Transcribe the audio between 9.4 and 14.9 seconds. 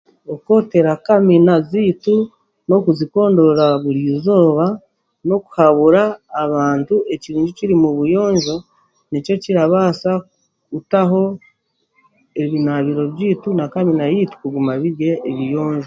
kirabaasa kutaho ebinaabiro byaitu na kamina yaitu kuguma